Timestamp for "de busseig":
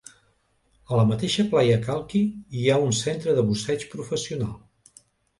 3.41-3.85